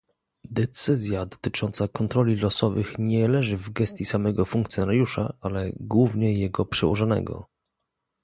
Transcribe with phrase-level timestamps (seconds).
[0.51, 7.47] Decyzja dotycząca kontroli losowych nie leży w gestii samego funkcjonariusza, ale głównie jego przełożonego